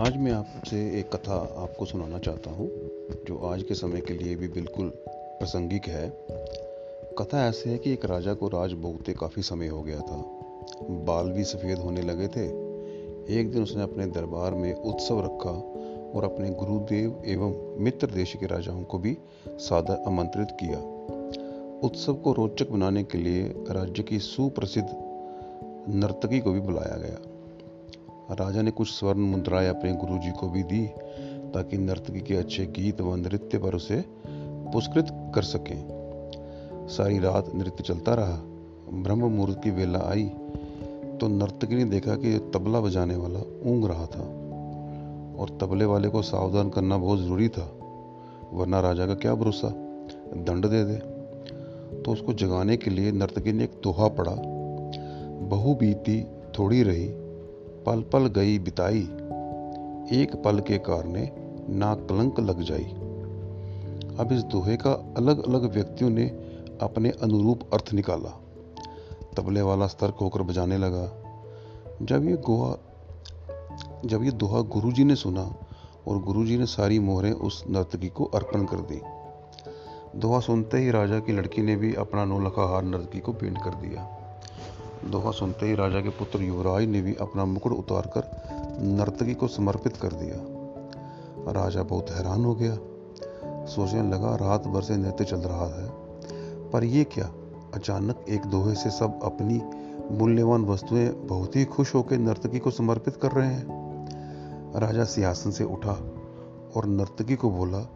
[0.00, 2.68] आज मैं आपसे एक कथा आपको सुनाना चाहता हूँ,
[3.28, 6.12] जो आज के समय के लिए भी बिल्कुल प्रासंगिक है।
[7.18, 10.16] कथा ऐसे है कि एक राजा को राज भोगते काफ़ी समय हो गया था।
[10.82, 12.46] बाल भी सफ़ेद होने लगे थे।
[13.40, 15.50] एक दिन उसने अपने दरबार में उत्सव रखा
[16.18, 20.78] और अपने गुरुदेव एवं मित्र देश के राजाओं को भी सादर आमंत्रित किया।
[21.86, 24.88] उत्सव को रोचक बनाने के लिए राज्य की सुप्रसिद्ध
[25.88, 27.18] नर्तकी को भी बुलाया गया।
[28.30, 30.86] राजा ने कुछ स्वर्ण मुद्राएँ अपने गुरुजी को भी दी,
[31.54, 37.84] ताकि नर्तकी के अच्छे गीत व नृत्य पर उसे पुरस्कृत कर सकें। सारी रात नृत्य
[37.84, 38.36] चलता रहा।
[38.92, 40.24] ब्रह्म मुहूर्त की वेला आई
[41.20, 43.40] तो नर्तकी ने देखा कि तबला बजाने वाला
[43.70, 44.22] ऊँग रहा था,
[45.38, 47.64] और तबले वाले को सावधान करना बहुत ज़रूरी था,
[48.52, 49.68] वरना राजा का क्या भरोसा?
[50.36, 50.94] दंड दे दे।
[52.02, 54.34] तो उसको जगाने के लिए नर्तकी ने एक दोहा पड़ा।
[55.48, 56.22] बहु बीती
[56.58, 57.08] थोड़ी रही
[57.86, 59.00] पल पल गई बिताई।
[60.12, 61.32] एक पल के कारणे
[61.68, 62.84] ना कलंक लग जाई।
[64.18, 66.24] अब इस दोहे का अलग अलग व्यक्तियों ने
[66.80, 68.40] अपने अनुरूप अर्थ निकाला।
[69.36, 71.12] तबले वाला स्तर्क होकर बजाने लगा।
[72.02, 72.76] जब ये गोहा
[74.04, 75.54] जब ये दोहा गुरुजी ने सुना
[76.08, 79.00] और गुरुजी ने सारी मोहरें उस नर्तकी को अर्पण कर दी।
[80.16, 83.70] दोहा सुनते ही राजा की लड़की ने भी अपना नौलखा हार नर्तकी को पेंट कर
[83.70, 84.16] दिया।
[85.04, 88.22] दोहा सुनते ही राजा के पुत्र युवराज ने भी अपना मुकुट उतारकर
[88.82, 90.60] नर्तकी को समर्पित कर दिया।
[91.52, 92.78] राजा बहुत हैरान हो गया।
[93.66, 95.90] सोचने लगा, रात भर से नृत्य चल रहा है।
[96.70, 97.32] पर यह क्या?
[97.74, 99.62] अचानक एक दोहे से सब अपनी
[100.18, 103.80] मूल्यवान वस्तुएँ बहुत ही खुश होकर नर्तकी को समर्पित कर रहे हैं।
[104.76, 105.92] राजा सिंहासन से उठा
[106.76, 107.88] और नर्तकी को बोला,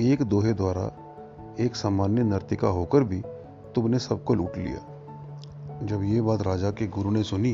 [0.00, 0.92] एक दोहे द्वारा
[1.60, 3.22] एक सामान्य नर्तिका होकर भी
[3.74, 4.91] तुमने सबको लूट लिया।
[5.82, 7.52] जब ये बात राजा के गुरु ने सुनी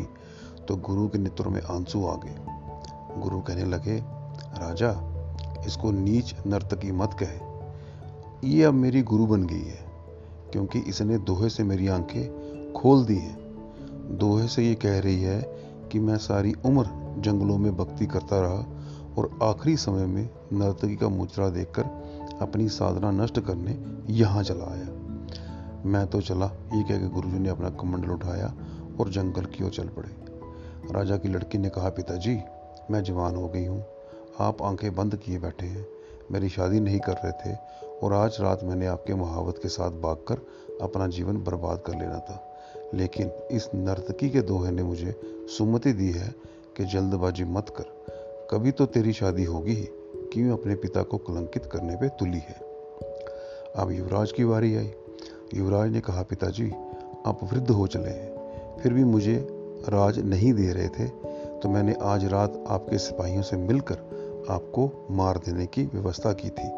[0.69, 3.97] तो गुरु के नेत्रों में आँसू आ गए। गुरु कहने लगे,
[4.55, 4.91] राजा,
[5.67, 9.87] इसको नीच नर्तकी मत कहे। ये अब मेरी गुरु बन गई है,
[10.53, 13.37] क्योंकि इसने दोहे से मेरी आँखें खोल दी हैं।
[14.19, 15.41] दोहे से ये कह रही है
[15.93, 18.67] कि मैं सारी उम्र जंगलों में भक्ति करता रहा
[19.19, 21.83] और आखिरी समय में नर्तकी का मुचरा देखकर
[22.43, 23.79] अपनी साधना नष्ट करने
[24.11, 24.98] यहाँ चला आया।
[25.85, 28.55] मैं तो चला। ये कह के गुरुजी ने अपना कमंडल उठाया
[29.01, 30.11] और जंगल की ओर चल पड़े।
[30.93, 32.39] राजा की लड़की ने कहा, पिताजी,
[32.91, 33.85] मैं जवान हो गई हूँ।
[34.41, 35.87] आप आँखें बंद किए बैठे हैं।
[36.33, 37.57] मेरी शादी नहीं कर रहे थे
[38.03, 40.35] और आज रात मैंने आपके महावत के साथ भागकर
[40.83, 42.61] अपना जीवन बर्बाद कर लेना था।
[42.95, 45.21] लेकिन इस नर्तकी के दोहे ने मुझे
[45.59, 46.35] सुमति दी है
[46.77, 48.07] कि जल्दबाजी मत कर।
[48.51, 49.89] कभी तो तेरी शादी होगी ही,
[50.33, 52.61] क्यों अपने पिता को कलंकित करने पे तुली है।
[53.77, 54.93] अब युवराज की बारी आई।
[55.55, 56.71] युवराज ने कहा, पिताजी,
[57.27, 59.37] आप वृद्ध हो चले हैं, फिर भी मुझे
[59.89, 61.09] राज नहीं दे रहे थे
[61.59, 63.97] तो मैंने आज रात आपके सिपाहियों से मिलकर
[64.51, 66.69] आपको मार देने की व्यवस्था की थी।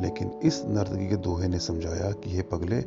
[0.00, 2.84] लेकिन इस नर्तकी के दोहे ने समझाया कि ये पगले,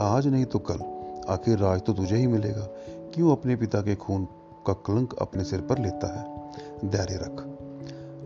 [0.00, 0.80] आज नहीं तो कल।
[1.28, 2.66] आखिर राज तो तुझे ही मिलेगा।
[3.14, 4.24] क्यों अपने पिता के खून
[4.66, 6.90] का कलंक अपने सिर पर लेता है?
[6.90, 7.44] धैर्य रख।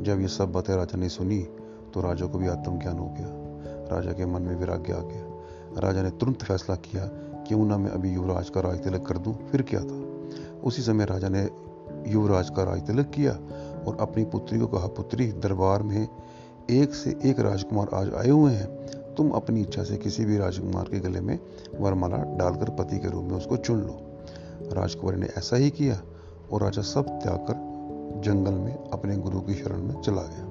[0.03, 1.39] जब ये सब बातें राजा ने सुनी
[1.95, 3.29] तो राजा को भी आत्मज्ञान हो गया।
[3.97, 5.32] राजा के मन में वैराग्य आ गया।
[5.79, 7.07] राजा ने तुरंत फैसला किया
[7.49, 10.03] क्यों ना मैं अभी युवराज का राज तिलक कर दूँ, फिर क्या था?
[10.65, 11.51] उसी समय राजा ने
[12.07, 13.33] युवराज का राज तिलक किया
[13.87, 16.09] और अपनी पुत्री को कहा, पुत्री, दरबार में
[16.71, 18.67] एक से एक राजकुमार आज आए हुए हैं।
[19.15, 21.39] तुम अपनी इच्छा से किसी भी राजकुमार के गले में
[21.81, 24.01] वरमाला डालकर पति के रूप में उसको चुन लो।
[24.73, 26.01] राजकुमारी ने ऐसा ही किया
[26.53, 27.73] और राजा सब त्याग कर
[28.21, 30.49] जंगल में अपने गुरु की शरण में चला गया।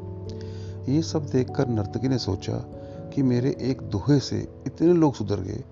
[0.93, 2.80] ये सब देखकर नर्तकी ने सोचा
[3.11, 5.63] कि मेरे एक दोहे से इतने लोग सुधर गए,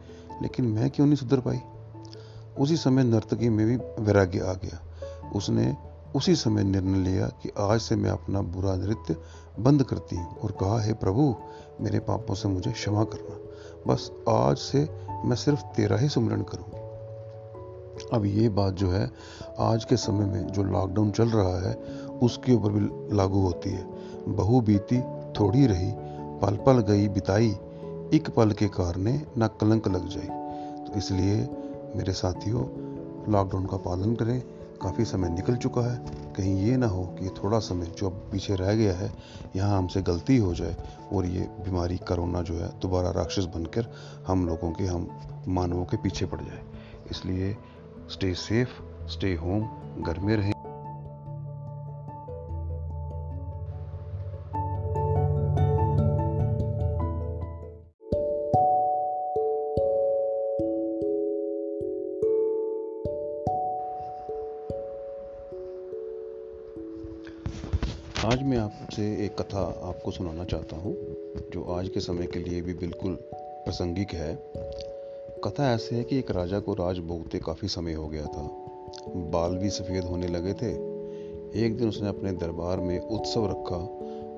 [0.41, 1.59] लेकिन मैं क्यों नहीं सुधर पाई?
[2.59, 4.79] उसी समय नर्तकी में भी वैराग्य आ गया।
[5.35, 5.75] उसने
[6.15, 9.15] उसी समय निर्णय लिया कि आज से मैं अपना बुरा नृत्य
[9.59, 11.35] बंद करती हूँ और कहा, हे प्रभु,
[11.81, 13.37] मेरे पापों से मुझे क्षमा करना।
[13.87, 14.89] बस आज से
[15.25, 16.65] मैं सिर्फ़ तेरा ही सुमरण करूँ
[18.13, 19.11] अब ये बात जो है,
[19.59, 21.75] आज के समय में जो लॉकडाउन चल रहा है,
[22.23, 23.87] उसके ऊपर भी लागू होती है।
[24.27, 25.01] बहु बीती
[25.39, 25.91] थोड़ी रही
[26.41, 27.49] पल पल गई बिताई,
[28.13, 30.27] एक पल के कारण ना कलंक लग जाए
[30.85, 31.35] तो इसलिए
[31.95, 32.63] मेरे साथियों
[33.31, 34.41] लॉकडाउन का पालन करें।
[34.81, 35.97] काफ़ी समय निकल चुका है।
[36.33, 39.11] कहीं ये ना हो कि थोड़ा समय जो अब पीछे रह गया है,
[39.55, 40.75] यहाँ हमसे गलती हो जाए
[41.13, 43.91] और ये बीमारी कोरोना जो है, दोबारा राक्षस बनकर
[44.27, 45.07] हम लोगों के, हम
[45.47, 46.61] मानवों के पीछे पड़ जाए।
[47.11, 47.55] इसलिए
[48.09, 48.69] स्टे सेफ़
[49.09, 49.67] स्टे होम
[50.03, 50.58] घर में रहें।
[68.29, 70.93] आज मैं आपसे एक कथा आपको सुनाना चाहता हूँ,
[71.53, 74.35] जो आज के समय के लिए भी बिल्कुल प्रासंगिक है।
[75.43, 78.41] कथा ऐसे है कि एक राजा को राज भोगते काफ़ी समय हो गया था।
[79.07, 80.71] बाल भी सफ़ेद होने लगे थे।
[81.65, 83.77] एक दिन उसने अपने दरबार में उत्सव रखा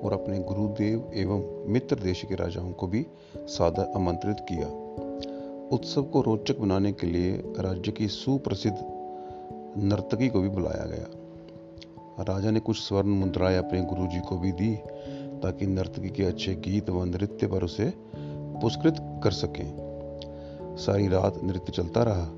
[0.06, 3.06] और अपने गुरुदेव एवं मित्र देश के राजाओं को भी
[3.36, 4.66] सादर आमंत्रित किया।
[5.76, 8.78] उत्सव को रोचक बनाने के लिए राज्य की सुप्रसिद्ध
[9.78, 11.21] नर्तकी को भी बुलाया गया।
[12.22, 14.74] राजा ने कुछ स्वर्ण मुद्राएँ अपने गुरुजी को भी दी,
[15.42, 21.72] ताकि नर्तकी के अच्छे गीत व नृत्य पर उसे पुरस्कृत कर सकें। सारी रात नृत्य
[21.72, 22.28] चलता रहा।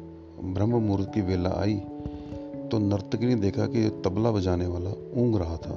[0.45, 1.75] ब्रह्म मुहूर्त की वेला आई
[2.65, 5.75] तो नर्तकी ने देखा कि तबला बजाने वाला ऊँग रहा था,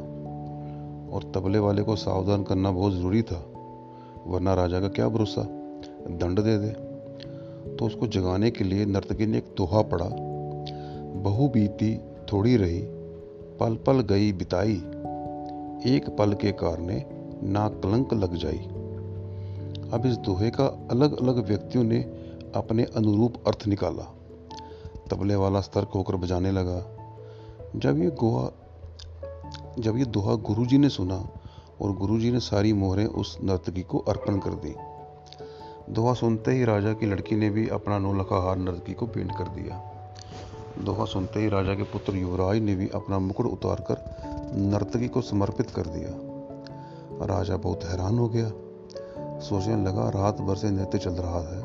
[1.14, 3.46] और तबले वाले को सावधान करना बहुत ज़रूरी था,
[4.28, 5.42] वरना राजा का क्या भरोसा?
[6.12, 6.70] दंड दे दे।
[7.76, 10.10] तो उसको जगाने के लिए नर्तकी ने एक दोहा पढ़ा
[11.24, 11.98] बहु बीती
[12.32, 12.80] थोड़ी रही
[13.60, 14.74] पल पल गई बिताई।
[15.96, 17.06] एक पल के कारणे
[17.44, 18.58] ना कलंक लग जाई।
[19.94, 22.02] अब इस दोहे का अलग अलग व्यक्तियों ने
[22.56, 24.14] अपने अनुरूप अर्थ निकाला।
[25.12, 26.86] तबले वाला सतर्क होकर बजाने लगा।
[27.76, 28.50] जब ये गोहा,
[29.80, 31.30] जब ये दोहा गुरुजी ने सुना
[31.82, 34.76] और गुरुजी ने सारी मोहरें उस नर्तकी को अर्पण कर दी।
[35.94, 39.48] दोहा सुनते ही राजा की लड़की ने भी अपना नौलखा हार नर्तकी को भेंट कर
[39.48, 39.94] दिया।
[40.84, 43.98] दोहा सुनते ही राजा के पुत्र युवराज ने भी अपना मुकुट उतारकर
[44.56, 46.10] नर्तकी को समर्पित कर दिया।
[47.26, 48.52] राजा बहुत हैरान हो गया।
[49.40, 51.64] सोचने लगा, रात भर से नृत्य चल रहा है।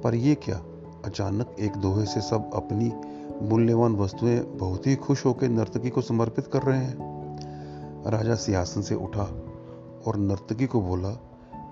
[0.00, 0.62] पर यह क्या?
[1.04, 2.92] अचानक एक दोहे से सब अपनी
[3.42, 7.14] मूल्यवान वस्तुएँ बहुत ही खुश होकर नर्तकी को समर्पित कर रहे हैं।
[8.10, 9.42] राजा सिंहासन से उठा
[10.06, 11.20] और नर्तकी को बोला,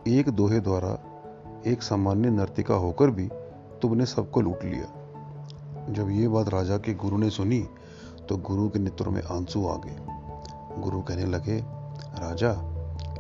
[0.09, 0.99] एक दोहे द्वारा
[1.67, 3.29] एक सामान्य नर्तिका होकर भी
[3.83, 5.02] तुमने सबको लूट लिया।
[5.91, 7.65] जब ये बात राजा के गुरु ने सुनी
[8.29, 9.97] तो गुरु के नेत्रों में आँसू आ गए।
[10.81, 11.59] गुरु कहने लगे,
[12.19, 12.53] राजा,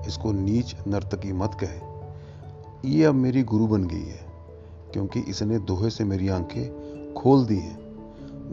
[0.07, 4.27] इसको नीच नर्तकी मत कहे। ये अब मेरी गुरु बन गई है,
[4.93, 7.79] क्योंकि इसने दोहे से मेरी आँखें खोल दी हैं।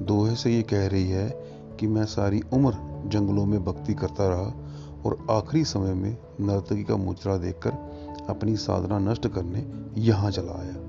[0.05, 1.29] दोहे से ये कह रही है
[1.79, 4.53] कि मैं सारी उम्र जंगलों में भक्ति करता रहा
[5.05, 7.71] और आखिरी समय में नर्तकी का मुचरा देखकर
[8.29, 9.65] अपनी साधना नष्ट करने
[10.01, 10.88] यहाँ चला आया।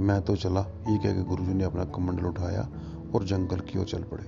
[0.00, 2.68] मैं तो चला। ये कह के गुरुजी ने अपना कमंडल उठाया
[3.14, 4.24] और जंगल की ओर चल पड़े।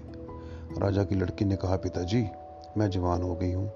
[0.81, 2.27] राजा की लड़की ने कहा, पिताजी,
[2.77, 3.73] मैं जवान हो गई हूँ।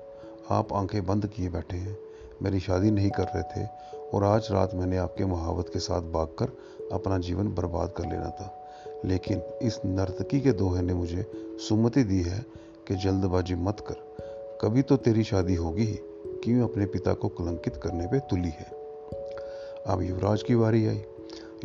[0.51, 1.99] आप आँखें बंद किए बैठे हैं।
[2.43, 3.69] मेरी शादी नहीं कर रहे थे
[4.15, 6.47] और आज रात मैंने आपके महावत के साथ भागकर
[6.93, 8.59] अपना जीवन बर्बाद कर लेना था।
[9.05, 11.31] लेकिन इस नर्तकी के दोहे ने मुझे
[11.69, 12.47] सुमति दी है
[12.89, 13.95] कि जल्दबाजी मत कर।
[14.61, 15.99] कभी तो तेरी शादी होगी ही।
[16.45, 18.67] क्यों अपने पिता को कलंकित करने पे तुली है?
[19.87, 21.05] अब युवराज की बारी आई।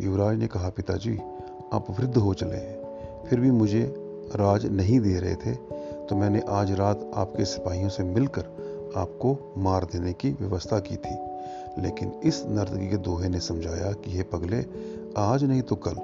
[0.00, 1.18] युवराज ने कहा, पिताजी,
[1.72, 3.82] आप वृद्ध हो चले हैं, फिर भी मुझे
[4.36, 5.54] राज नहीं दे रहे थे
[6.06, 11.16] तो मैंने आज रात आपके सिपाहियों से मिलकर आपको मार देने की व्यवस्था की थी।
[11.82, 14.64] लेकिन इस नर्तकी के दोहे ने समझाया कि ये पगले,
[15.18, 15.96] आज नहीं तो कल।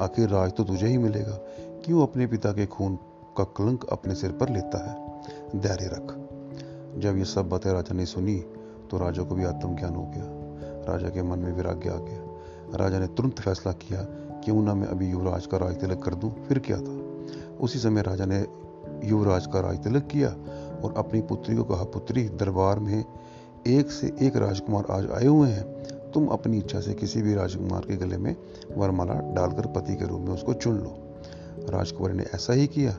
[0.00, 1.38] आखिर राज तो तुझे ही मिलेगा।
[1.84, 2.96] क्यों अपने पिता के खून
[3.38, 5.60] का कलंक अपने सिर पर लेता है?
[5.60, 8.38] धैर्य रख। जब ये सब बातें राजा ने सुनी
[8.90, 10.24] तो राजा को भी आत्मज्ञान हो गया।
[10.92, 12.21] राजा के मन में विराग्य आ गया।
[12.74, 14.02] राजा ने तुरंत फैसला किया
[14.44, 16.98] क्यों ना मैं अभी युवराज का राज तिलक कर दूँ, फिर क्या था?
[17.60, 18.46] उसी समय राजा ने
[19.04, 20.28] युवराज का राज तिलक किया
[20.84, 23.04] और अपनी पुत्री को कहा पुत्री दरबार में
[23.66, 25.64] एक से एक राजकुमार आज आए हुए हैं।
[26.10, 28.36] तुम अपनी इच्छा से किसी भी राजकुमार के गले में
[28.76, 30.96] वरमाला डालकर पति के रूप में उसको चुन लो।
[31.68, 32.98] राजकुमारी ने ऐसा ही किया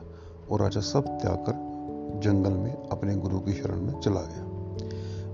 [0.50, 1.62] और राजा सब त्याग कर
[2.20, 4.44] जंगल में अपने गुरु की शरण में चला गया।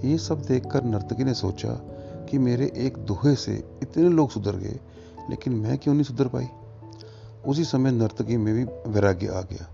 [0.09, 1.90] ये सब देखकर नर्तकी ने सोचा
[2.31, 4.81] कि मेरे एक दोहे से इतने लोग सुधर गए,
[5.31, 6.49] लेकिन मैं क्यों नहीं सुधर पाई?
[7.47, 9.69] उसी समय नर्तकी में भी वैराग्य आ गया।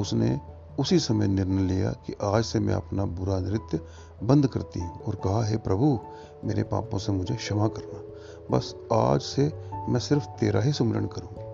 [0.00, 0.40] उसने
[0.78, 3.80] उसी समय निर्णय लिया कि आज से मैं अपना बुरा नृत्य
[4.22, 5.98] बंद करती हूँ और कहा, है प्रभु,
[6.44, 8.02] मेरे पापों से मुझे क्षमा करना।
[8.56, 9.52] बस आज से
[9.88, 11.46] मैं सिर्फ़ तेरा ही सुमरण करूँगी।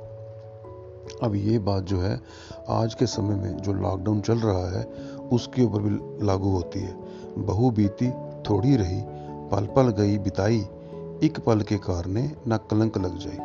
[1.23, 2.21] अब ये बात जो है,
[2.69, 4.85] आज के समय में जो लॉकडाउन चल रहा है,
[5.17, 6.97] उसके ऊपर भी लागू होती है।
[7.39, 8.11] बहु बीती
[8.51, 9.22] थोड़ी रही
[9.53, 10.59] पल पल गई बिताई,
[11.23, 13.37] एक पल के कारणे न कलंक लग जाए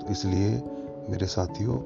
[0.00, 0.50] तो इसलिए
[1.10, 1.76] मेरे साथियों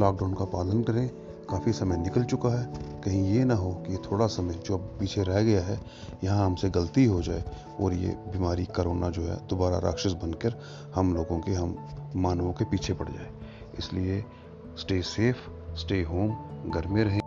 [0.00, 1.08] लॉकडाउन का पालन करें।
[1.50, 2.64] काफ़ी समय निकल चुका है।
[3.04, 5.78] कहीं ये ना हो कि थोड़ा समय जो अब पीछे रह गया है,
[6.24, 7.44] यहाँ हमसे गलती हो जाए
[7.80, 10.60] और ये बीमारी करोना जो है, दोबारा राक्षस बनकर
[10.94, 11.76] हम लोगों के, हम
[12.16, 13.30] मानवों के पीछे पड़ जाए।
[13.78, 14.24] इसलिए
[14.78, 16.36] स्टे सेफ़ स्टे होम
[16.70, 17.19] घर में रहें।